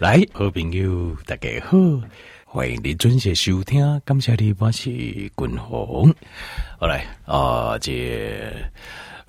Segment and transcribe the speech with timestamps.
[0.00, 1.78] 来，好朋友，大家好，
[2.46, 3.80] 欢迎你准时收听。
[4.04, 6.12] 感谢你，我是君鸿。
[6.80, 8.52] 好来啊，这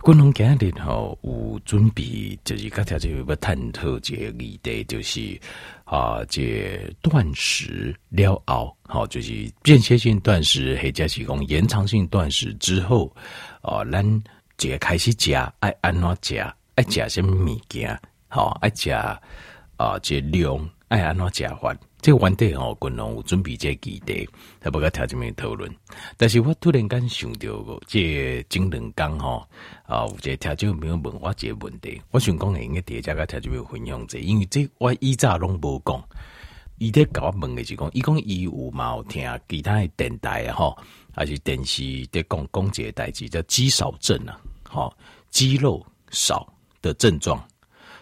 [0.03, 5.39] 君鸿今日吼有准备，就是刚才就要探讨这议题，就是
[5.83, 13.15] 啊，这断食了后，好，就是间歇性断食，或者是讲延长性断食之后
[13.61, 14.23] 啊，咱
[14.57, 16.39] 这开始食，爱安怎食，
[16.73, 17.95] 爱食什么物件，
[18.27, 18.89] 好，爱食。
[19.77, 21.75] 啊，这量爱安怎食法？
[22.01, 24.29] 这问题吼，可能有准备这议题，
[24.59, 25.69] 他不甲条这边讨论。
[26.17, 29.47] 但是我突然间想到个，这前两天吼
[29.87, 36.03] 啊，有这条件没有问我这个问题，我想讲应该第一家个条件没有分享者，因为这我以前拢无讲。
[36.77, 40.77] 伊在甲我问的是讲，伊讲伊有嘛有听其他的电台啊，吼，
[41.15, 44.93] 还是电视在讲讲这个代志叫肌少症啊，吼，
[45.31, 46.47] 肌肉少
[46.81, 47.43] 的症状。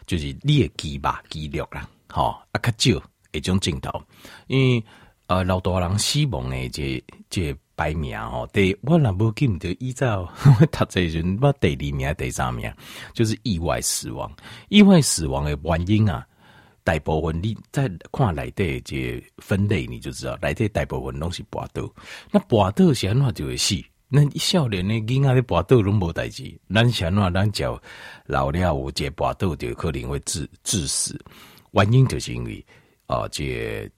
[0.05, 4.01] 就是你的肌肉肌肉啦，吼啊较少一种镜头，
[4.47, 4.83] 因为
[5.27, 12.71] 呃老大人死亡的这这排名吼，第我若无记毋得依照我读这阵，我第二名第三名，
[13.13, 14.31] 就是意外死亡。
[14.69, 16.25] 意外死亡的原因啊，
[16.83, 21.89] 大部分你在看内底这分类，你就知道内底大部分拢是跋倒。
[22.29, 23.75] 那跋倒是安怎就会死？
[24.15, 27.81] 那少年的囡仔咧跋倒拢无代志，咱想话咱叫
[28.27, 31.19] 老了有这跋倒就可能会致致死。
[31.71, 32.63] 原因就是因为
[33.07, 33.89] 啊、呃，这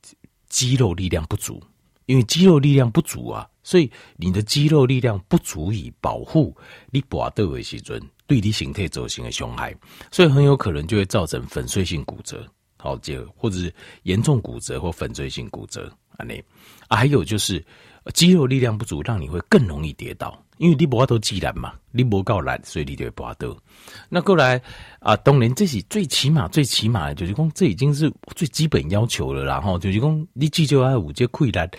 [0.48, 1.62] 肌肉力量不足，
[2.06, 6.56] 因为肌肉力量不足啊，所以你的肌肉力量不足以保护
[6.92, 9.76] 你跋倒的时阵对你形态造成的伤害，
[10.12, 16.42] 所以很有可能就会造成粉碎性骨折，好，这或者是严重骨折或粉碎性骨折啊，那
[16.88, 17.62] 啊还有就是。
[18.14, 23.58] 肌肉力量不足，让你会更容易跌倒，因为你无法度自然嘛，你无够懒，所以你就会跌倒。
[24.10, 24.62] 那过来
[25.00, 29.44] 啊，当然这是最起码、最起码的，就是讲这已经是最基本要求了。
[29.44, 31.70] 然后就是讲，你至少要有这困难，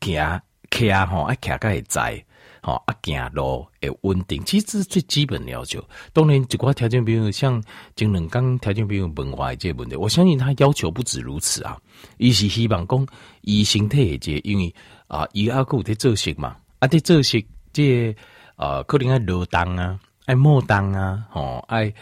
[0.00, 2.22] 行徛吼，爱徛个会在，
[2.60, 5.82] 吼啊行路会稳定，其实这是最基本的要求。
[6.12, 7.62] 当然，一个条件比如像
[7.96, 11.78] 前两刚条件比如文化这问题，我相信他要求不止如此啊。
[12.18, 13.06] 伊是希望讲
[13.40, 14.74] 伊身体这因为。
[15.12, 16.56] 啊，伊阿有在做事嘛？
[16.78, 18.16] 啊，在做息，这
[18.56, 21.92] 呃，可能爱劳动啊，爱摸动啊，吼，爱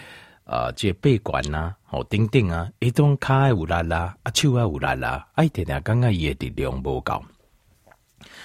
[0.45, 7.21] 啊，这背管啊，吼，等等啊，一种脚爱有力啦，啊，手爱有力啦，爱天天感觉伊的力量无够。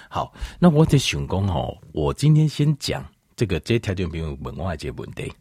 [0.10, 3.06] 好，那我在想讲吼，我今天先讲
[3.36, 5.32] 这个这条件没有问我这问题。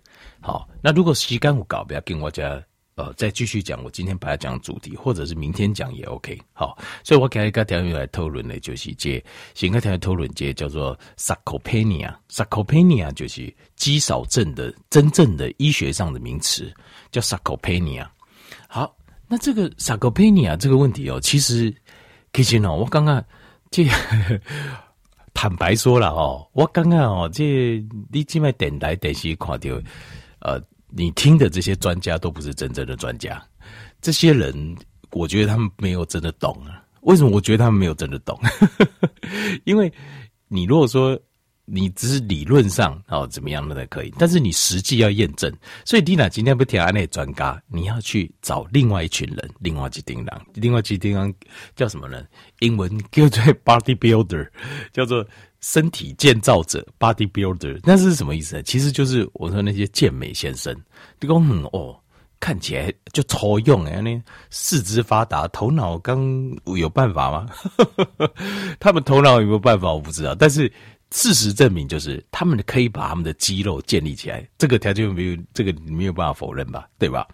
[0.42, 2.62] 好，那如果时间有够，不要跟我讲。
[2.96, 6.40] 呃，再继续讲，我今天把它讲主题，或者是明天讲也 OK。
[6.52, 9.20] 好，所以我给一个条件来讨论的，就是这
[9.52, 16.72] 先个条件讨论这叫做 sarcopenia，sarcopenia 就是肌少症的真正的医学上的名词，
[17.10, 18.06] 叫 sarcopenia。
[18.68, 21.74] 好，那这个 sarcopenia 这个问题哦，其实
[22.32, 23.20] 其实哦，我刚刚
[23.72, 23.84] 这
[25.32, 29.70] 坦白说了哦，我刚刚哦，这你这边电台电视看到
[30.38, 30.62] 呃。
[30.96, 33.42] 你听的这些专家都不是真正的专家，
[34.00, 34.76] 这些人，
[35.10, 36.84] 我觉得他们没有真的懂啊。
[37.00, 38.38] 为什么我觉得他们没有真的懂？
[39.64, 39.92] 因为
[40.46, 41.18] 你如果说
[41.64, 45.52] 你只是理论上哦怎么样那才可以，但是你实际要验证。
[45.84, 51.34] 所以蒂娜今天不提那些专家，你要去找另外一群人，另外几丁人，另外几丁人
[51.74, 52.24] 叫什么呢？
[52.60, 54.48] 英文叫做 body builder，
[54.92, 55.26] 叫做。
[55.64, 58.62] 身体建造者 （body builder），那是什么意思呢？
[58.64, 60.76] 其实就是我说那些健美先生，
[61.18, 61.98] 你讲嗯哦，
[62.38, 66.20] 看起来就超用哎，那四肢发达，头脑刚
[66.76, 67.48] 有办法吗？
[68.78, 69.90] 他们头脑有没有办法？
[69.90, 70.34] 我不知道。
[70.34, 70.70] 但是
[71.10, 76.86] 事实证明，就是他们可以把他们的肌肉建立起来，这个条件没有，这个没有办法否认吧？
[76.98, 77.26] 对吧？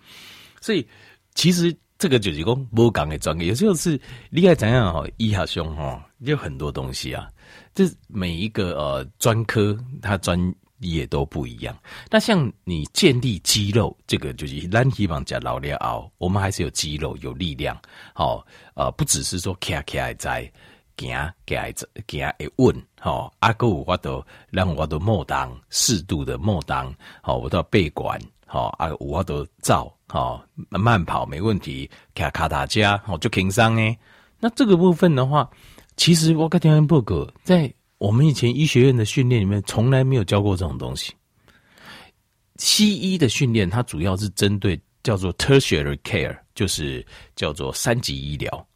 [0.60, 0.86] 所以
[1.34, 7.28] 其实这个就是讲无讲的专业，有时候是你害怎样哈，医学上哈，有很多东西啊。
[7.74, 10.38] 这每一个呃专科，它专
[10.80, 11.76] 业都不一样。
[12.10, 17.78] 那像你建立肌肉，这个就是咱希望讲老了后，我们还是有肌肉有力量。
[18.14, 18.44] 好、
[18.74, 20.50] 呃，不只是说卡卡在
[20.96, 21.10] 行
[21.46, 21.74] 行
[22.08, 22.82] 行会稳。
[22.98, 26.92] 好，阿哥我都让我都莫当适度的莫当。
[27.22, 28.20] 好，我都要背管。
[28.46, 29.94] 好，啊，我都照。
[30.08, 31.88] 好，慢跑没问题。
[32.14, 33.96] 卡卡大家好就轻松诶。
[34.40, 35.48] 那这个部分的话。
[36.00, 41.12] 其实我跟丁安伯格在我们以前医学院的训练里面，从来没有教过这种东西。
[42.56, 47.06] 西医的训练，它主要是针对叫做 tertiary care，就是
[47.36, 48.66] 叫做三级医疗。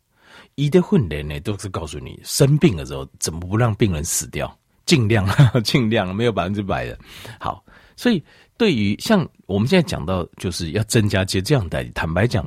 [0.56, 4.54] 医的训练呢，都是告诉你生病的时候怎么不让病人死掉，
[4.84, 5.26] 尽量
[5.64, 6.98] 尽量没有百分之百的。
[7.40, 7.64] 好，
[7.96, 8.22] 所以
[8.58, 12.46] 对于像我们现在讲到，就是要增加，接这样的，坦白讲，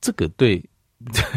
[0.00, 0.62] 这个对。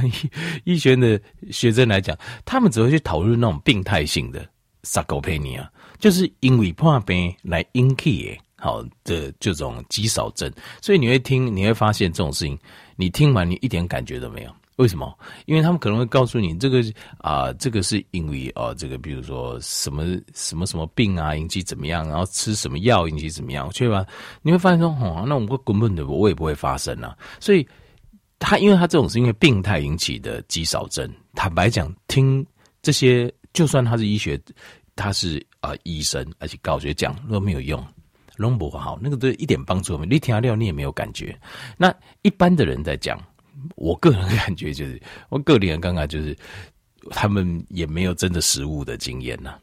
[0.04, 0.30] 医
[0.74, 1.20] 医学院的
[1.52, 4.48] 学生来讲，他们只会去讨论那种病态性的
[4.84, 5.68] sarcopenia，
[6.00, 10.52] 就是因为破病来引起的好的这种肌少症，
[10.82, 12.58] 所以你会听，你会发现这种事情，
[12.96, 14.52] 你听完你一点感觉都没有。
[14.78, 15.18] 为什么？
[15.46, 16.80] 因为他们可能会告诉你，这个
[17.20, 20.04] 啊、呃，这个是因为哦、呃，这个比如说什么
[20.34, 24.06] 什么什么病啊，引起怎么样，然后吃什么药引起怎么样，去吧？
[24.42, 27.18] 你会发现说，哦，那我们根本的我也不会发生啊。
[27.40, 27.66] 所以
[28.40, 32.46] 他，因为他这种是因为病态引起的肌少症，坦白讲，听
[32.82, 34.40] 这些，就算他是医学，
[34.96, 37.84] 他是啊、医生，而且高学讲都没有用，
[38.38, 40.10] 弄不好，那个都一点帮助都没有。
[40.10, 41.38] 你听了你也没有感觉。
[41.78, 43.20] 那一般的人在讲。
[43.78, 46.38] 我个人感觉就是，我个人刚刚就是，
[47.10, 49.58] 他们也没有真的实物的经验呐。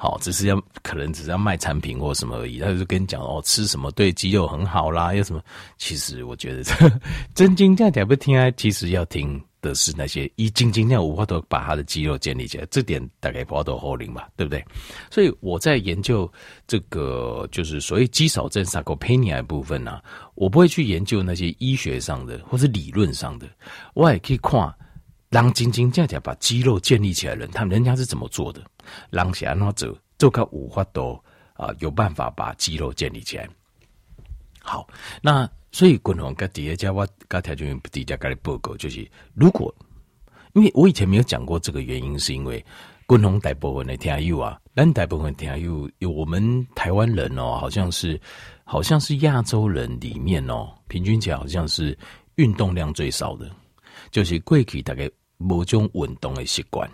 [0.00, 2.60] 好，只是要可能只是要卖产品或什么而已。
[2.60, 5.42] 他就跟你讲哦，吃什么对肌肉很好啦，有什么？
[5.76, 6.62] 其实我觉得
[7.34, 9.42] 真金这样讲不听啊，其实要听。
[9.60, 14.64] 的是那些一斤斤量五花头把他的肌肉建立起来，这点大概不到后龄吧，对不对？
[15.10, 16.32] 所以我在研究
[16.68, 20.02] 这个就是所谓肌少症 sarcopenia 部分呢、啊，
[20.36, 23.48] 我不会去研究那些医学上的或是理论上的，
[23.94, 24.72] 我也可以看
[25.28, 28.62] 让斤斤这样讲把肌肉建立起来的人，他们人家是怎么做的？
[29.10, 31.22] 让下那走做个五花头
[31.54, 33.48] 啊，有办法把肌肉建立起来。
[34.60, 34.88] 好，
[35.22, 35.48] 那。
[35.70, 39.72] 所以，滚红跟底下家我跟条件底下跟你报告，就是如果，
[40.54, 42.64] 因为我以前没有讲过这个原因，是因为
[43.06, 48.18] 滚红大部分的听友啊，咱大部分听友有我们台湾人哦，好像是
[48.64, 51.96] 好像是亚洲人里面哦，平均起来好像是
[52.36, 53.48] 运动量最少的，
[54.10, 56.90] 就是过去大概某种运动的习惯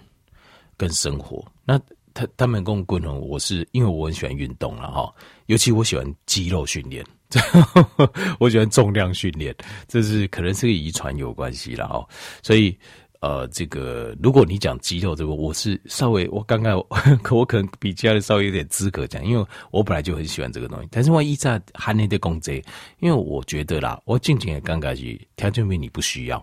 [0.76, 1.44] 跟生活。
[1.64, 1.78] 那
[2.12, 5.12] 他他们跟滚红，我是因为我很喜欢运动了哈，
[5.46, 7.04] 尤其我喜欢肌肉训练。
[8.38, 9.52] 我喜欢重量训练，
[9.88, 12.06] 这是可能是个遗传有关系了哦。
[12.44, 12.78] 所以，
[13.18, 16.78] 呃，这个如果你讲肌肉这个，我是稍微我刚刚
[17.32, 20.86] 我可能比其他人稍微有点资格讲，因为我本来就很喜欢这个东西。
[20.92, 22.62] 但是我一在含内的攻击，
[23.00, 26.40] 因为我觉得啦，我静静也刚开始条件为你不需要，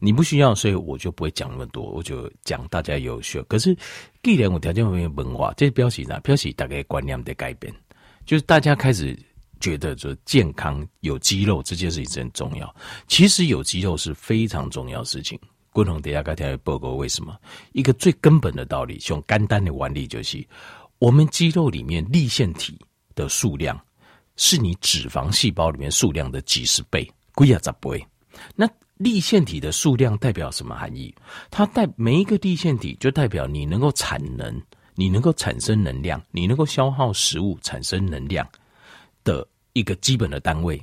[0.00, 3.44] 你不需要，所以我就不会讲那么多，我就讲大家有需要。
[3.44, 3.76] 可是
[4.22, 6.18] 既然我条件没有文化，这标题呢？
[6.20, 7.72] 标题大概观念的改变，
[8.26, 9.16] 就是大家开始。
[9.60, 12.74] 觉得说健康有肌肉这件事情很重要，
[13.08, 15.38] 其实有肌肉是非常重要的事情。
[15.68, 17.36] 共同底下该条报告为什么？
[17.72, 20.42] 一个最根本的道理，用肝单的原理就是，
[20.98, 22.74] 我们肌肉里面粒线体
[23.14, 23.78] 的数量
[24.36, 28.02] 是你脂肪细胞里面数量的几十倍，贵啊，咋不会？
[28.56, 28.66] 那
[29.00, 31.14] 立线体的数量代表什么含义？
[31.50, 34.60] 它代每一个立线体就代表你能够产能，
[34.94, 38.46] 你能够产生能量，你能够消耗食物产生能量。
[39.22, 40.82] 的一个基本的单位，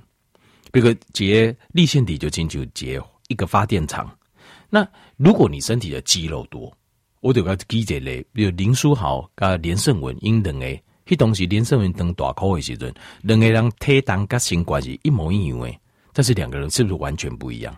[0.72, 4.16] 比如结立线体就进去结一个发电厂。
[4.70, 4.88] 那
[5.18, 6.72] 如果你身体的肌肉多，
[7.20, 10.66] 我就个记者嘞，比如林书豪跟连胜文因两个，
[11.08, 12.94] 迄东西连胜文当大考的时阵，
[13.24, 15.80] 两个人体重跟性关系一模一样诶，
[16.14, 17.76] 但是两个人是不是完全不一样？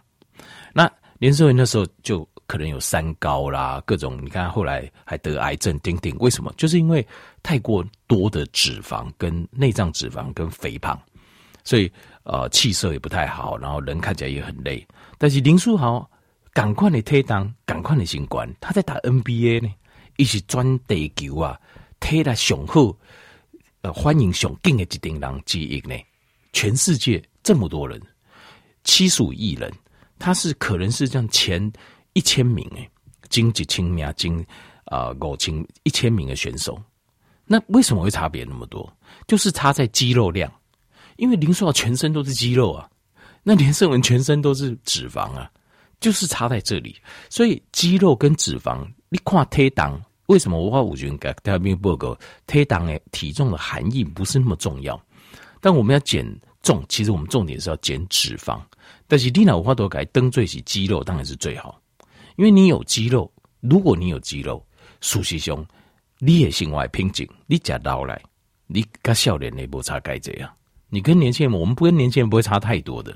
[0.74, 2.28] 那连胜文那时候就。
[2.50, 6.52] 可能有三高啦，各种你看后来还得癌症，丁丁，为什么？
[6.58, 7.08] 就是因为
[7.44, 11.00] 太过多的脂肪跟内脏脂肪跟肥胖，
[11.64, 11.92] 所以
[12.24, 14.84] 呃气色也不太好，然后人看起来也很累。
[15.20, 16.10] 但是林书豪
[16.52, 19.72] 赶快的退档，赶快的新冠，他在打 NBA 呢，
[20.18, 21.56] 一起专地球啊，
[22.00, 22.98] 踢了雄厚，
[23.84, 25.96] 呃欢迎雄劲的一丁人记忆呢，
[26.52, 28.02] 全世界这么多人，
[28.84, 29.72] 七十五亿人，
[30.20, 31.72] 他是可能是这样前。
[32.14, 32.90] 一千名诶，
[33.30, 34.44] 经几千名经
[34.86, 36.78] 啊五千一千名的选手，
[37.46, 38.92] 那为什么会差别那么多？
[39.28, 40.52] 就是差在肌肉量，
[41.18, 42.90] 因为林书豪全身都是肌肉啊，
[43.44, 45.50] 那连胜文全身都是脂肪啊，
[46.02, 47.00] 就是差在这里。
[47.30, 55.00] 所以肌肉跟脂肪，你看体重，为什么我话五军给大家报告体重诶，体重的含义不是那么重要，
[55.62, 56.26] 但我们要减
[56.64, 58.60] 重，其实我们重点是要减脂肪。
[59.08, 61.82] 但是你那五花多改登最起肌肉，当然是最好。
[62.36, 64.64] 因为你有肌肉，如果你有肌肉，
[65.02, 65.66] 事实上
[66.20, 68.22] 你也心怀平静，你吃老来，
[68.68, 70.50] 你跟少年的不差该这样。
[70.90, 73.16] 你跟年轻人，我们不跟年轻人不会差太多的。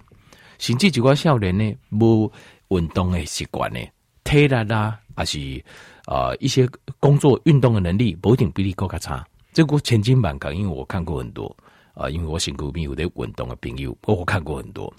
[0.60, 2.32] 甚至几个少年呢，无
[2.70, 3.80] 运动的习惯呢，
[4.24, 5.64] 体力啦，还是
[6.06, 6.68] 啊、一些
[7.00, 9.26] 工作运动的能力，不一定比你更加差。
[9.54, 11.56] 这个千金板港，因为我看过很多
[11.94, 14.94] 啊、因为我身边有的运动的朋友，我看过很多。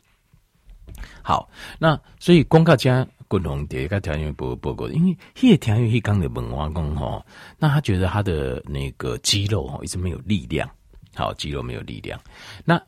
[1.23, 1.49] 好，
[1.79, 3.07] 那所以公告家。
[3.27, 7.25] 共同第一个条件报报告，因为他也条件是刚的文化工哈，
[7.59, 10.71] 那他觉得他的那个肌肉哈一直没有力量，
[11.17, 12.21] 好，肌肉没有力量。
[12.65, 12.81] 那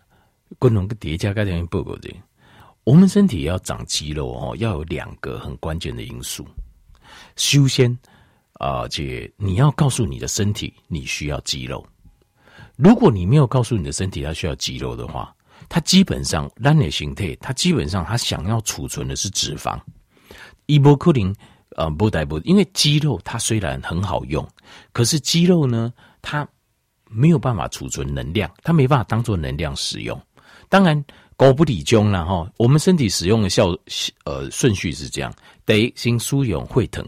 [0.58, 2.14] 共同叠加个条件报告的，
[2.84, 6.46] 我们身体要长肌肉哦，要有两个很关键的因素。
[7.34, 7.98] 首先，
[8.52, 11.84] 啊，这你要告诉你的身体你需要肌肉。
[12.76, 15.34] 如果你没有告诉你的身体它需要肌肉的话，
[15.68, 19.80] 它基本上让你形态，它基本上它想要储存的是脂肪。
[20.66, 21.34] 伊波克林，
[21.76, 24.46] 呃，不带不，因为肌肉它虽然很好用，
[24.92, 26.46] 可是肌肉呢，它
[27.08, 30.20] 没有办法储存能量，它没办法当做能量使用。
[30.68, 31.02] 当然，
[31.36, 32.50] 狗不理中了哈。
[32.58, 33.68] 我们身体使用的效
[34.24, 35.32] 呃顺序是这样：
[35.64, 37.04] 得先输用会疼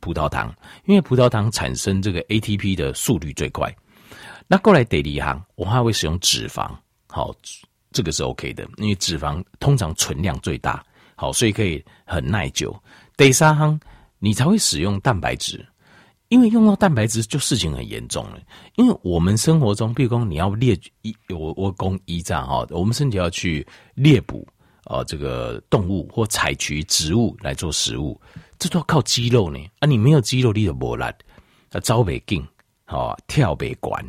[0.00, 0.52] 葡萄糖，
[0.86, 3.74] 因为葡萄糖产生这个 ATP 的速率最快。
[4.46, 6.70] 那过来得离行，我还会使用脂肪，
[7.08, 7.34] 好，
[7.92, 10.84] 这个是 OK 的，因为脂肪通常存量最大，
[11.16, 12.76] 好，所以可以很耐久。
[13.16, 13.78] 得三行，
[14.18, 15.64] 你才会使用蛋白质，
[16.28, 18.38] 因为用到蛋白质就事情很严重了。
[18.76, 24.46] 因为我们生活中，比如说你要猎一，我我攻一战哈，我们身体要去猎捕
[24.84, 28.20] 啊这个动物或采取植物来做食物，
[28.58, 29.58] 这都要靠肌肉呢。
[29.78, 32.46] 啊，你没有肌肉，你就无力，啊，走不紧，
[32.84, 34.04] 好跳不管。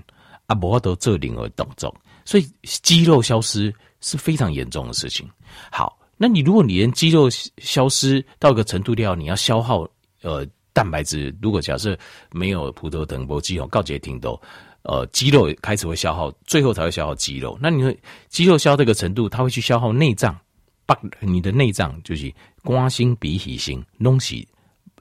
[0.48, 5.30] 啊，不都这灵而动作，所以肌肉消失是非常严重的事情。
[5.72, 9.88] 好，那你如果你连肌肉消失到一个程度掉，你要消耗
[10.22, 11.36] 呃蛋白质。
[11.42, 11.98] 如果假设
[12.32, 14.40] 没有葡萄糖波肌肉告诫听都，
[14.84, 17.58] 呃，肌肉开始会消耗，最后才会消耗肌肉。
[17.60, 17.92] 那你说
[18.30, 20.40] 肌肉消这个程度，它会去消耗内脏，
[20.86, 22.32] 把你的内脏就是
[22.64, 24.48] 瓜心、脾脾心，东西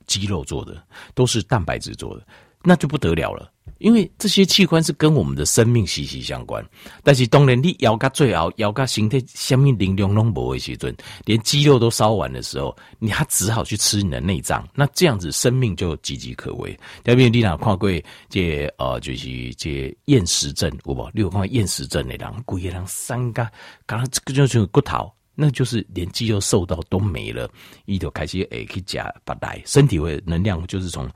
[0.07, 0.83] 肌肉做的，
[1.15, 2.27] 都是蛋白质做的，
[2.65, 3.51] 那就不得了了。
[3.79, 6.65] 因为这些器官是跟我们的生命息息相关，
[7.03, 10.95] 但是当然你咬到最后，咬到身体下面能量拢无的时阵，
[11.25, 16.75] 连肌肉都烧完的时候，你还只好去吃你的内脏，那这样子生命就岌岌可危。
[17.03, 17.91] 特别你哪看过
[18.31, 21.11] 这呃，就是这厌食症，有无？
[21.13, 23.43] 你有看过厌食症的人，规个人三个，
[23.85, 27.51] 刚刚这个就是骨头，那就是连肌肉瘦到都没了，
[27.85, 31.11] 伊就开始诶去吃白带，身体会能量就是从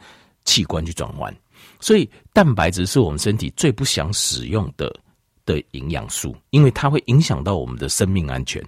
[0.48, 1.34] 器官去转换。
[1.78, 4.90] 所以，蛋白质是我们身体最不想使用的
[5.44, 8.64] 的营养素，因为它会影响到我们的生命安全。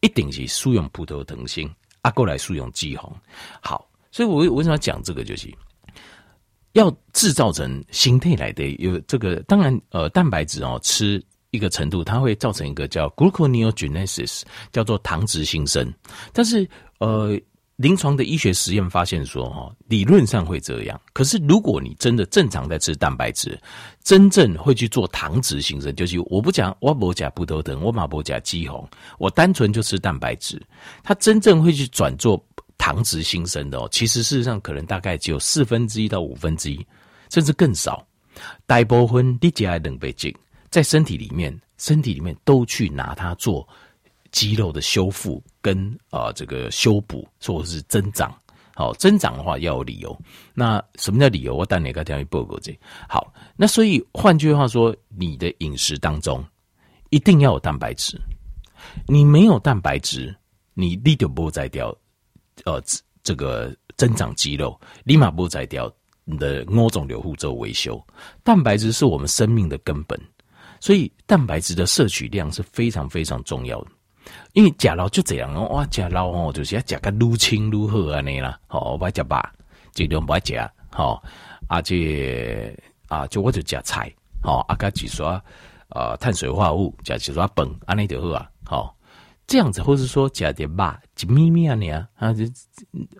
[0.00, 1.68] 一定是输用葡萄糖心，
[2.02, 3.12] 阿过来输用肌红。
[3.60, 5.24] 好，所以我为什么要讲这个？
[5.24, 5.52] 就是
[6.72, 9.36] 要制造成形态来的有这个。
[9.42, 15.92] 当然，呃，蛋白质哦，吃一个程度，它会造成一个叫 gluconeogenesis，叫做糖质新生。
[16.32, 17.38] 但是，呃。
[17.76, 21.00] 临床的医学实验发现说，哈，理论上会这样。
[21.12, 23.60] 可是，如果你真的正常在吃蛋白质，
[24.04, 28.88] 真正会去做糖脂新生，就是我不讲，我不加葡萄糖，我马不加肌红，
[29.18, 30.62] 我单纯就吃蛋白质，
[31.02, 32.40] 它真正会去转做
[32.78, 36.86] 糖脂新生的哦，其实事实上可能大概只有四分之一到五分之一，
[37.30, 38.06] 甚至更少。
[38.66, 40.32] 大部分你加蛋白质
[40.70, 43.68] 在身体里面，身体里面都去拿它做。
[44.34, 48.36] 肌肉的修复跟啊、这个修补或者是增长，
[48.74, 50.20] 好增长的话要有理由。
[50.52, 51.54] 那什么叫理由？
[51.54, 52.76] 我等下给大家报告这。
[53.08, 56.44] 好，那所以换句话说，你的饮食当中
[57.10, 58.20] 一定要有蛋白质。
[59.06, 60.34] 你没有蛋白质，
[60.74, 61.96] 你立刻不再掉
[62.64, 62.82] 呃
[63.22, 65.90] 这个增长肌肉，立马不再掉
[66.24, 68.04] 你的某种流护做维修。
[68.42, 70.20] 蛋白质是我们生命的根本，
[70.80, 73.90] 所以蛋白质的摄取量是非常非常重要的。
[74.52, 78.58] 因为食老就这样哦，哇，食老哦，就是要食个愈清愈好安尼啦。
[78.66, 79.36] 好，我不爱食肉，
[79.92, 80.70] 尽量不爱食。
[80.90, 81.22] 好，
[81.68, 82.76] 啊，这
[83.08, 84.12] 啊，就我就食菜。
[84.42, 85.42] 好，啊，加几刷
[85.88, 88.48] 啊，碳水化合物，加几刷饭，安尼就好啊。
[88.64, 88.96] 好，
[89.46, 92.44] 这样子，或是说加点肉，一咪咪啊，你啊，啊，就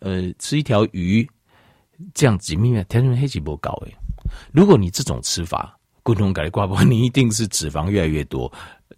[0.00, 1.28] 呃，吃一条鱼，
[2.14, 3.94] 这样子一咪咪，天然黑脂不高诶。
[4.52, 8.52] 如果你这种吃法，共同改挂不，你一定是脂肪越来越多，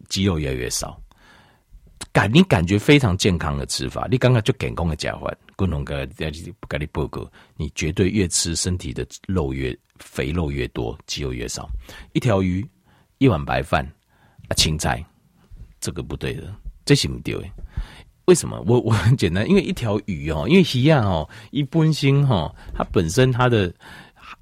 [0.08, 1.00] 肌肉越来越少。
[2.16, 6.06] 感你感觉非常健康的吃法，你刚刚就健康的讲话，共同个
[6.58, 11.68] 不跟你报告，你绝对越吃身体的肉越肥肉越多，肌肉越少。
[12.14, 12.66] 一条鱼，
[13.18, 13.84] 一碗白饭
[14.48, 15.04] 啊，青菜，
[15.78, 16.50] 这个不对的，
[16.86, 17.38] 这是不对。
[18.24, 18.64] 为什么？
[18.66, 23.70] 我我很简单，因为一条鱼哦，因为鱼啊哦，一般性哈，它本身它的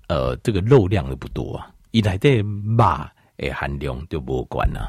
[0.06, 2.84] 呃这个肉量都不多啊，一来的肉
[3.38, 4.88] 诶含量就不关了，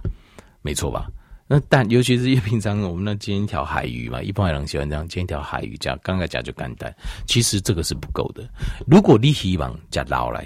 [0.61, 1.09] 没错吧？
[1.47, 6.91] 那但尤其是因为平常我们那煎一条海鱼嘛，一般人喜欢这样煎一条海鱼，加刚刚加就干蛋，
[7.27, 8.49] 其实这个是不够的。
[8.87, 10.43] 如果你希望加捞来，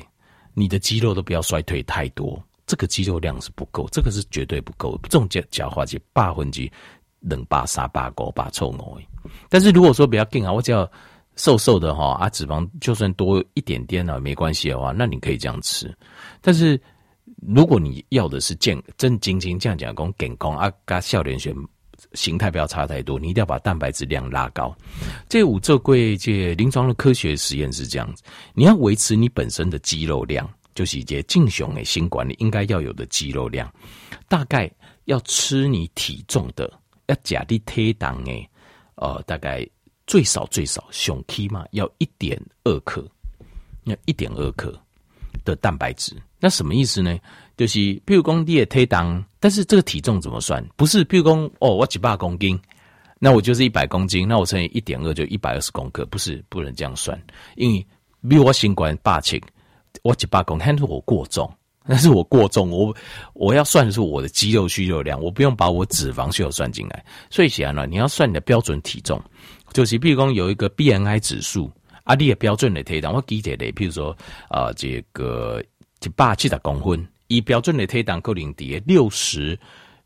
[0.53, 2.37] 你的肌肉都不要衰退太多，
[2.67, 4.99] 这个肌肉量是不够，这个是绝对不够。
[5.03, 6.69] 这种加加化是八分之
[7.21, 9.01] 两八杀八五八臭牛。
[9.47, 10.89] 但是如果说比较硬啊，我只要
[11.37, 15.97] 瘦瘦的哈啊，脂肪就算多一点点啊，没关系的话，那你可以这样吃，
[16.41, 16.77] 但是。
[17.47, 21.55] 如果你要的是健真精精这样讲讲健康啊，加少年选
[22.13, 24.75] 形态不要差太多，你一定要把蛋白质量拉高。
[25.27, 33.71] 这五做过这临床的科学实验是这样子，你要维持你本身的肌肉量，就是一些正常的新管理应该要有的肌肉量，
[34.27, 34.71] 大概
[35.05, 36.71] 要吃你体重的
[37.07, 38.49] 要假的体重诶，
[38.95, 39.67] 呃，大概
[40.07, 43.05] 最少最少胸体嘛，要一点二克，
[43.83, 44.77] 要一点二克
[45.43, 46.15] 的蛋白质。
[46.39, 47.17] 那什么意思呢？
[47.57, 50.65] 就是，譬如讲你也推档，但是这个体重怎么算？
[50.77, 52.57] 不是，譬如讲哦，我几百公斤，
[53.19, 57.21] 那我就是一百公斤，那我乘以一点二就一百二十公克，不是，不能这样算。
[57.55, 57.85] 因为
[58.29, 59.41] 比如我新冠霸气，
[60.03, 61.53] 我几百公斤，但是我过重，
[61.85, 62.95] 但是我过重，我
[63.33, 67.03] 我要算的是我的肌肉需求量，我不用把我脂肪需求算进来。
[67.29, 69.21] 所以显然了，你要算你的标准体重，
[69.73, 71.69] 就是譬如讲有一个 BMI 指数，
[72.09, 74.09] 啊，你的标准的推档，我记得的，譬如说
[74.49, 75.63] 啊、呃，这个
[76.01, 77.07] 一百七十公分。
[77.27, 79.55] 以标准的体重可能在六十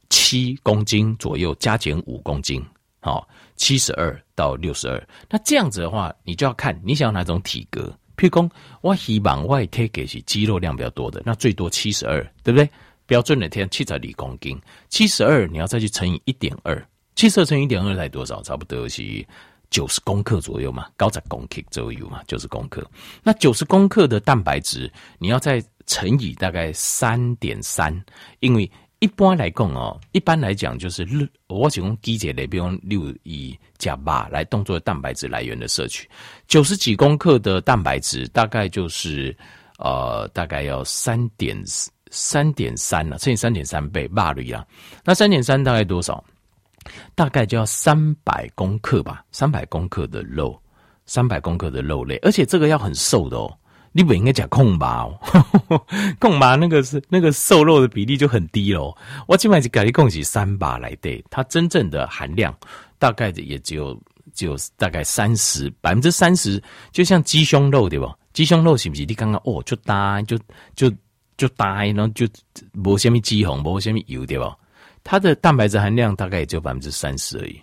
[0.10, 2.62] 七公斤左右，加减五公斤，
[3.00, 5.02] 好，七十二到六十二。
[5.30, 7.84] 那这样子的话，你就要看你想要哪种体格。
[8.18, 12.70] 譬如说，我希望我体格是肌肉量比较多的，那最多七十二，对不对？
[13.06, 18.42] 标准的体重七十二公斤，七十二你要再去乘以一点二，七十二乘以一点二才多少？
[18.44, 19.26] 差不多是
[19.74, 22.88] 九十公克左右嘛，高在公克左右嘛，九十公克。
[23.24, 27.92] 那九十公克的蛋白质，你要在乘以大概三点三，
[28.40, 31.08] 因为一般来讲哦，一般来讲就是
[31.48, 36.08] 我只用低节类，比如六以加八来当作蛋白质来源的摄取，
[36.48, 39.36] 九十几公克的蛋白质大概就是
[39.80, 41.60] 呃，大概要三点
[42.12, 44.64] 三点三了，乘以三点三倍，八率啊，
[45.04, 46.24] 那三点三大概多少？
[47.16, 50.60] 大概就要三百公克吧，三百公克的肉，
[51.06, 53.58] 三百公克的肉类，而且这个要很瘦的哦。
[53.96, 55.08] 你不应该讲控吧？
[56.20, 58.92] 控吧，那个是那个瘦肉的比例就很低喽。
[59.28, 62.52] 我起码是给你供给三把来对，它真正的含量
[62.98, 63.96] 大概也只有
[64.34, 66.60] 只有大概三十百分之三十，
[66.92, 68.16] 就像鸡胸肉对吧？
[68.34, 70.40] 鸡胸肉是不是你刚刚哦就大就
[70.76, 70.92] 就
[71.38, 72.28] 就大，然后就
[72.84, 74.58] 无什么脂肪，无什么油对吧？
[75.04, 77.60] 它的蛋白质含量大概也只有百分之三十而已，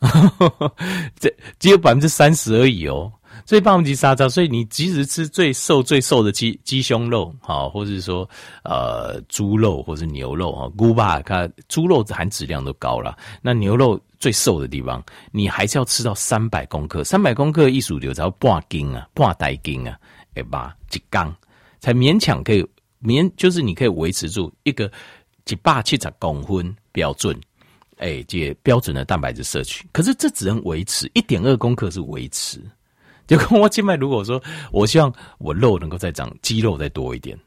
[1.18, 3.12] 这只有百分之三十而已哦。
[3.46, 8.28] 所以霸王级沙茶，所以你即使吃最瘦最瘦的鸡鸡胸肉，好，或者是说
[8.62, 15.02] 呃猪肉或者牛肉哈，菇巴它猪肉含脂量都高了，那牛肉最瘦的地方，
[15.32, 19.98] 你还是要吃到三百公克，三百公克一数流才半斤啊，半袋斤啊，
[20.34, 21.34] 哎吧，几缸。
[21.80, 22.64] 才勉强可以
[23.02, 24.88] 勉，就是你可以维持住一个
[25.48, 27.38] 一百七十公分标准，
[27.98, 32.60] 哎，这标准的蛋白质摄取，可是这只能维持一点二公克是维持。
[33.26, 37.38] 就跟我静脉，如果说我希望我肉能够再长肌肉再多一点，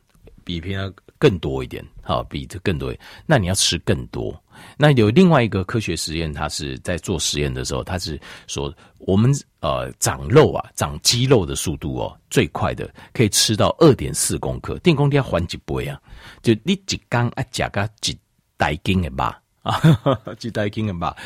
[0.43, 2.93] 比平常更多一点，好，比这更多，
[3.25, 4.41] 那你要吃更多。
[4.77, 9.29] 那有另外一个科学实验，他是在做实验的时候，他是说我们
[9.59, 16.01] 呃长肉啊，长肌肉的速度哦，最快的可以吃到二点四公克，电工要还几倍啊？
[16.41, 18.17] 就你一缸啊，加个几
[18.57, 19.41] 袋斤的吧。
[19.65, 19.81] 啊，
[20.37, 21.17] 几台斤的吧，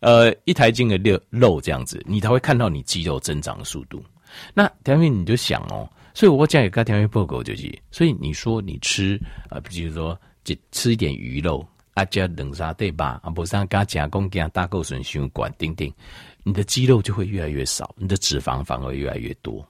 [0.00, 4.04] 呃，一台斤的肉肉这样子，你才会看到你肌肉增长的速度。
[4.52, 9.16] 那条件你就想哦，所以我讲一个条件报告就是，所以你说你吃
[9.48, 13.20] 啊，比如说就吃一点鱼肉啊，加冷沙对吧？
[13.22, 15.94] 啊，不上加加工加大构损血管，丁丁，
[16.42, 19.64] 你的肌肉就会越来越少，你的脂肪反而越来越多，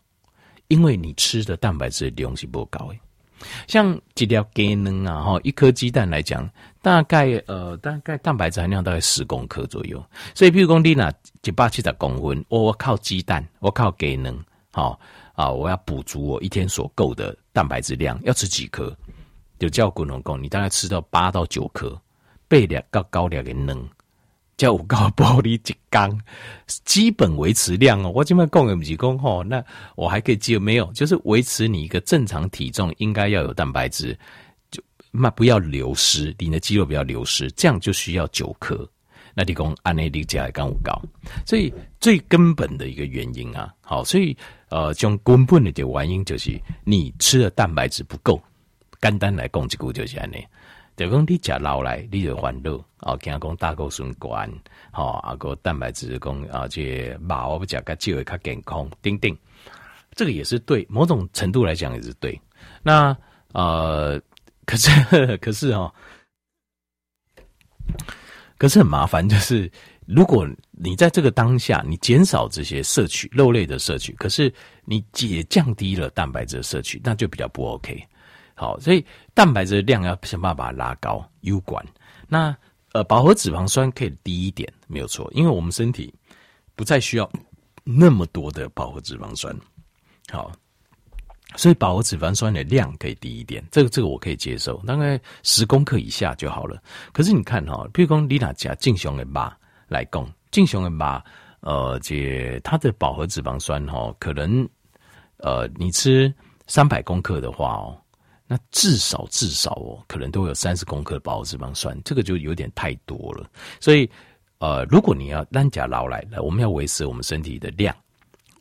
[0.68, 2.98] 因为你吃的蛋白质的量是不高诶。
[3.66, 6.48] 像几条鸡蛋啊，哈，一颗鸡蛋来讲，
[6.82, 10.02] 大概呃，大概蛋白质含量大概十公克左右。
[10.34, 14.36] 所以，譬如讲你那一百七十公分，我靠鸡蛋，我靠鸡蛋，
[14.72, 14.98] 好
[15.34, 18.96] 啊，我要补足我一天所够的蛋白质量，要吃几颗？
[19.58, 21.96] 就叫滚龙贡，你大概吃到八到九颗，
[22.48, 23.88] 倍量高高量给能。
[24.56, 26.18] 叫五高玻璃一缸，
[26.84, 28.12] 基本维持量哦。
[28.14, 29.64] 我这边供给不是供吼，那
[29.96, 30.92] 我还可以记没有？
[30.92, 34.16] 就是维持你一个正常体重，应该要有蛋白质，
[34.70, 38.88] 就那不要流失，你的肌肉不要流失，这样就需要九克。
[39.36, 40.96] 那你讲按内力加来刚五高，
[41.44, 44.36] 所以最根本的一个原因啊，好，所以
[44.68, 48.40] 呃，从根本的这原因就是你吃的蛋白质不够，
[49.00, 50.36] 简单来讲，这个就是安尼。
[50.96, 54.30] 就讲你食老来，你就烦恼哦，惊讲胆固醇高，
[54.92, 59.36] 吼啊个蛋白质讲啊，这肉我不食较少会较健康，等等，
[60.12, 62.40] 这个也是对，某种程度来讲也是对。
[62.82, 63.16] 那
[63.52, 64.20] 呃，
[64.64, 64.90] 可是
[65.38, 65.92] 可是哦，
[68.56, 69.70] 可是很麻烦，就是
[70.06, 74.52] 如果你在这个当下，你减少这些摄取肉类的摄取，可是
[74.84, 78.06] 你也降低了蛋白质的摄取，那就比较不 OK。
[78.54, 81.84] 好，所以蛋白质的量要想办法把它拉高，，U 管。
[82.28, 82.56] 那
[82.92, 86.14] 呃，饱和脂肪酸可以低一点，没有错，因为我们身体
[86.76, 87.28] 不再需要
[87.82, 89.52] 那么多的饱和脂肪酸。
[90.30, 90.52] 好，
[91.56, 96.80] 所以饱和脂肪酸的量可以低一点，这个这个我可以接受，大概十公克以下就好了。
[97.12, 99.52] 可是你看哈，譬如说你哪家正常的肉
[99.88, 101.22] 来讲，正常的肉，
[101.60, 104.68] 呃，这它的饱和脂肪酸哈，可能
[105.38, 106.32] 呃，你吃
[106.68, 108.00] 三百公克的话哦。
[108.46, 113.50] 那至少至少哦，可能都有三十公克的饱和脂肪酸，这个就有点太多了。
[113.80, 114.08] 所以，
[114.58, 117.96] 呃，如果你要单钾劳来，我们要维持我们身体的量，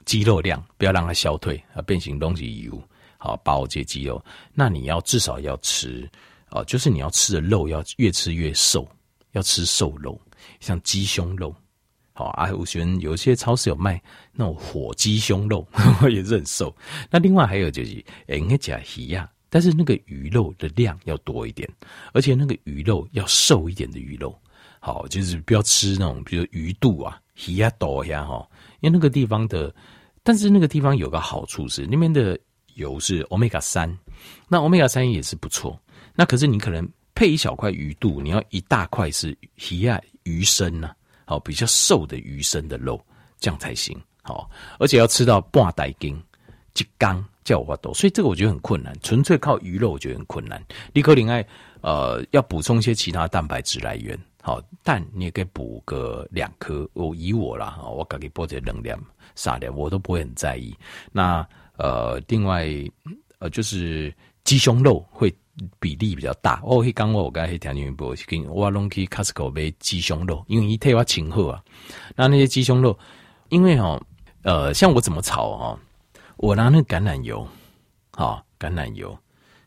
[0.05, 2.81] 肌肉量，不要让它消退啊，变形东西油，
[3.17, 4.23] 好保这肌肉。
[4.53, 6.09] 那你要至少要吃，
[6.49, 8.87] 啊，就是你要吃的肉要越吃越瘦，
[9.33, 10.19] 要吃瘦肉，
[10.61, 11.53] 像鸡胸肉，
[12.13, 15.67] 好啊，我觉得有些超市有卖那种火鸡胸肉，
[16.01, 16.73] 我 也是很瘦。
[17.09, 19.29] 那另外还有就是，哎，应该讲鱼呀。
[19.53, 21.69] 但是那个鱼肉的量要多一点，
[22.11, 24.35] 而且那个鱼肉要瘦一点的鱼肉，
[24.79, 29.71] 好，就是不要吃那种，比如鱼肚啊、鱼呀、肚呀，哈，因为那个地方的，
[30.23, 32.35] 但是那个地方有个好处是，那边的
[32.73, 33.95] 油是欧米伽三，
[34.47, 35.79] 那欧米伽三也是不错。
[36.15, 39.37] 那可是你可能配一小块鱼肚，你要一大块是
[39.69, 42.99] 鱼啊、鱼身呐，好，比较瘦的鱼身的肉，
[43.37, 46.19] 这样才行，好，而且要吃到半袋斤，
[46.75, 47.23] 一缸。
[47.43, 48.95] 叫我多，所以这个我觉得很困难。
[49.01, 50.63] 纯粹靠鱼肉，我觉得很困难。
[50.93, 51.45] 立刻另外，
[51.81, 54.17] 呃，要补充一些其他蛋白质来源。
[54.41, 56.89] 好，蛋你也可以补个两颗。
[56.93, 58.99] 我以我啦，我给你补点能量，
[59.35, 60.75] 啥的我都不会很在意。
[61.11, 62.67] 那呃，另外
[63.39, 65.33] 呃，就是鸡胸肉会
[65.79, 66.61] 比例比较大。
[66.63, 71.63] 我会刚我我刚才听你们播，跟我拢去 Costco 买鸡胸肉，因为一特我请客啊。
[72.15, 72.97] 那那些鸡胸肉，
[73.47, 74.01] 因为哦，
[74.43, 75.79] 呃，像我怎么炒哦。
[76.43, 77.47] 我拿那个橄榄油，
[78.11, 79.17] 好橄榄油，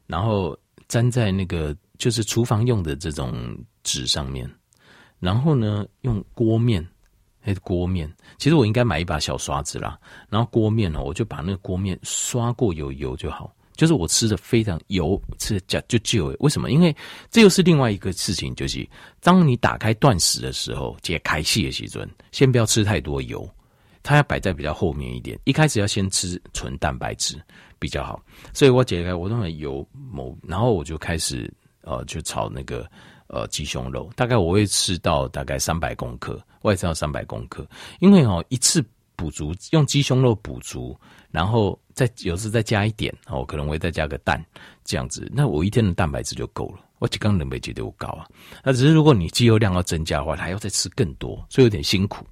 [0.07, 0.55] 然后
[0.89, 3.33] 粘在那个就是厨房用的这种
[3.83, 4.47] 纸上面，
[5.19, 6.87] 然后呢用锅面，
[7.43, 16.71] 那锅面，其实我应该买一把小刷子啦，然后锅面呢，我就把那个锅面刷过有油就好，就是我吃的非常油，吃的就就就为什么？
[16.71, 16.95] 因为
[17.31, 18.87] 这又是另外一个事情，就是
[19.23, 23.49] 当你打开断食的时候，解开气的时阵，先不要吃太多油。
[24.07, 27.43] 它要摆在比较后面一点，一开始要先吃纯蛋白质
[27.77, 28.23] 比较好，
[28.55, 32.89] 所以我解开我认为有某，然后我就开始呃就炒那个
[33.27, 38.81] 呃鸡胸肉，大概我会吃到大概三百公克，我也吃到三百公克，因为哦一次
[39.17, 40.97] 补足用鸡胸肉补足，
[41.33, 44.41] 然后再有时再加一点哦，可能我会再加个蛋
[44.85, 48.25] 这样子，那我一天的蛋白质就够了，我几缸能没觉得我高啊，
[48.63, 52.25] 那只是如果你肌肉量要增加的话，还要再吃更多，所以有点辛苦。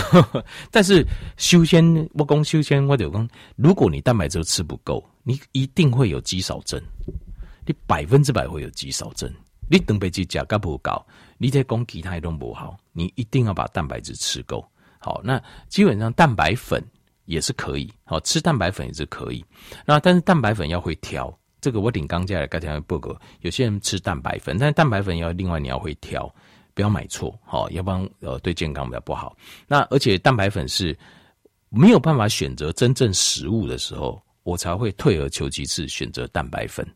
[0.70, 6.80] 但是修仙，我讲修仙，我就讲，如果你蛋白质吃不够，你一定会有肌少症，
[7.66, 9.30] 你百分之百会有肌少症。
[9.70, 11.04] 你蛋白质价格不高，
[11.38, 14.62] 你在讲其他都不好，你一定要把蛋白质吃够。
[14.98, 16.82] 好，那基本上蛋白粉
[17.24, 19.44] 也是可以，好吃蛋白粉也是可以。
[19.86, 26.32] 那但是蛋白粉要会挑，这个我顶刚加来刚才报告，有些人吃蛋白粉，但是蛋白粉要另外你要会挑。
[26.74, 29.36] 不要买错，好，要不然呃对健康比较不好。
[29.66, 30.96] 那而且蛋白粉是
[31.68, 36.86] 没有办法选择真正食物的时候，我才会退而求其次选择蛋白粉。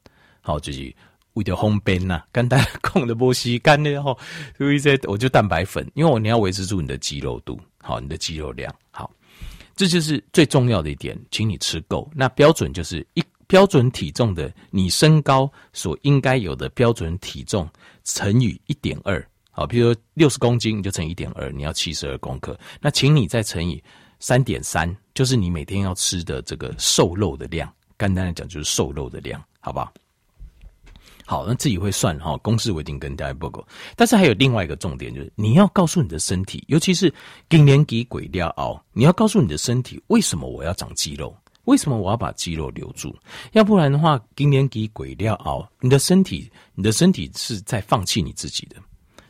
[0.41, 0.95] 好，就是
[1.35, 4.17] 为了方便呐， 跟大家讲的波西干的哈，
[4.57, 9.11] 所以这我就蛋白粉，因为我你要维持住你的肌肉度，好，你的肌肉量，好，
[9.75, 12.11] 这就是最重要的一点，请你吃够。
[12.15, 17.69] 那标准就是一标准体重的你身高所应该有的标准体重
[18.05, 19.25] 乘以一点二。
[19.57, 22.55] 好，比如说六十公斤，你就乘一点二，你要七十二公克。
[22.79, 23.83] 那请你再乘以
[24.21, 27.67] 三点三，就是你每天要吃的这个瘦肉的量。
[27.99, 29.91] 简单来讲，就是瘦肉的量，好不好？
[31.25, 33.67] 好，那自己会算哈，公式我已经跟大家报告。
[33.97, 37.11] 但是还有另外一个重点，就是你要告诉你的身体，尤其是
[37.49, 41.35] 更年期过了后，你要告诉你的身体，为什么我要长肌肉？
[41.65, 43.17] 为什么我要把肌肉留住？
[43.53, 48.77] 要不然的话，更年期过了后，你的身体，你的身体是在放弃你自己的。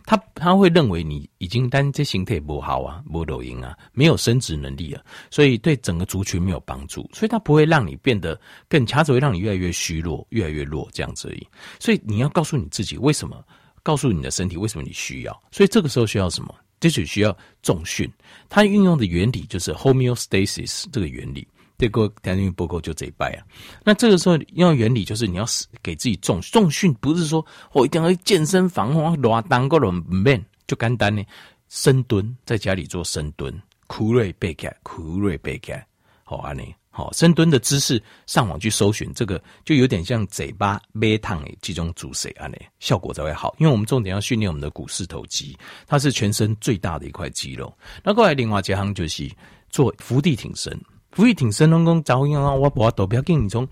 [0.07, 11.47] 他他会认为你已经单这形态不好啊，不抖音啊，没有生殖能力了，所以对整个族群没有帮助，所以他不会让你变得更强，只会让你越来越虚弱，越来越弱这样子而已。
[11.81, 13.45] 所以你要告诉你自己为什么，
[13.83, 15.42] 告诉你的身体为什么你需要。
[15.51, 16.55] 所以这个时候需要什么？
[16.79, 18.09] 这就需要重训。
[18.49, 21.49] 它运用的原理就是 homeostasis 这个原理。
[21.78, 23.44] 这个田径报告就这一拜啊，
[23.84, 25.44] 那这个时候要原理就是你要
[25.82, 31.22] 给自己重重训，不是说我一定要去健身房哇，拉单个轮不练就简单呢。
[31.68, 33.52] 深蹲在家里做深蹲，
[33.88, 35.84] 苦瑞背开，苦瑞背开，
[36.22, 42.46] 好安尼，好，深蹲的姿势，上网去搜寻这个，就有点像嘴巴咩烫诶，这种主谁啊？
[42.46, 43.52] 呢效果才会好。
[43.58, 45.58] 因为我们重点要训练我们的股四头肌，
[45.88, 47.76] 它是全身最大的一块肌肉。
[48.04, 49.28] 那过来另外一项就是
[49.68, 50.72] 做伏地挺身，
[51.16, 53.66] 伏地挺身能够找用啊，我我都不要跟你从，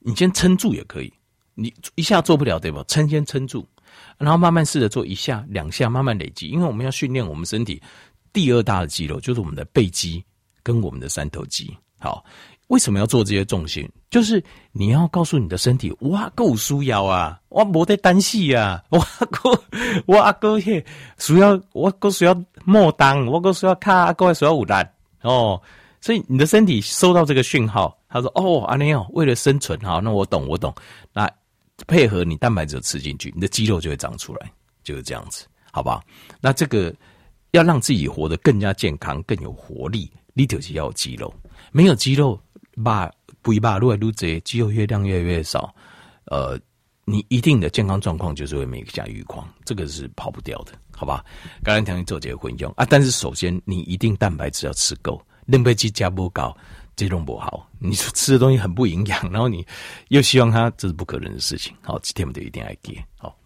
[0.00, 1.10] 你先撑住也可以，
[1.54, 2.84] 你一下做不了对吧？
[2.88, 3.64] 撑先撑住，
[4.18, 6.48] 然后慢慢试着做一下两下，慢慢累积。
[6.48, 7.80] 因为我们要训练我们身体
[8.32, 10.22] 第二大的肌肉，就是我们的背肌
[10.62, 11.74] 跟我们的三头肌。
[11.98, 12.24] 好。
[12.68, 13.90] 为什么要做这些重心？
[14.10, 19.52] 就是你要告诉你的身体，我够需要啊，我没得担心啊， 我够
[20.06, 20.84] 我阿哥嘿
[21.18, 24.72] 需要，我够需要莫当，我够需要卡，阿哥需要有力
[25.22, 25.60] 哦。
[26.00, 30.74] 所以你的身体收到这个讯号，他说：“哦，阿尼哦，为了生存，好，那我懂，我懂。
[31.12, 31.30] 那
[31.86, 34.50] 配合你蛋白质吃进去，你的肌肉就会长出来，
[34.82, 36.02] 就是这样子，好吧？
[36.40, 36.94] 那这个
[37.50, 41.32] 要让自己活得更加健康、更有活力，你就是要有肌肉，
[41.72, 42.40] 没有肌肉。”
[42.82, 45.74] 把不一把越来越窄，肌肉越量越来越少，
[46.26, 46.58] 呃，
[47.04, 51.22] 你一定的健康状况就是会每下愈况，这个是跑不掉的，好吧？
[51.62, 56.56] 刚才听你做这个混用啊，但是首先你一定蛋白质要吃够，蛋白质加不高，
[56.94, 57.68] 这种不好。
[57.78, 59.66] 你说吃的东西很不营养，然后你
[60.08, 61.74] 又希望它，这是不可能的事情。
[61.82, 63.36] 好，今天我们就一定要给好。